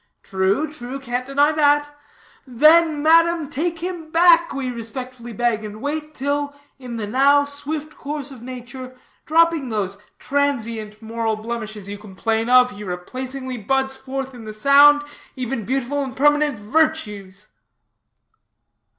'True, 0.23 0.67
true, 0.67 0.97
can't 0.99 1.27
deny 1.27 1.51
that.' 1.51 1.95
'Then, 2.47 3.03
madam, 3.03 3.47
take 3.47 3.77
him 3.77 4.09
back, 4.11 4.51
we 4.51 4.71
respectfully 4.71 5.31
beg, 5.31 5.63
and 5.63 5.79
wait 5.79 6.15
till, 6.15 6.55
in 6.79 6.97
the 6.97 7.05
now 7.05 7.45
swift 7.45 7.95
course 7.95 8.31
of 8.31 8.41
nature, 8.41 8.97
dropping 9.27 9.69
those 9.69 9.99
transient 10.17 10.99
moral 11.03 11.35
blemishes 11.35 11.87
you 11.87 11.99
complain 11.99 12.49
of, 12.49 12.71
he 12.71 12.83
replacingly 12.83 13.57
buds 13.59 13.95
forth 13.95 14.33
in 14.33 14.43
the 14.45 14.55
sound, 14.55 15.03
even, 15.35 15.65
beautiful 15.65 16.03
and 16.03 16.17
permanent 16.17 16.57
virtues.'" 16.57 17.49